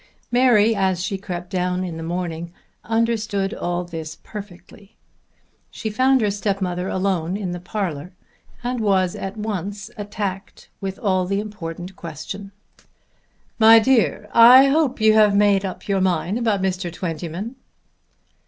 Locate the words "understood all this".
2.83-4.17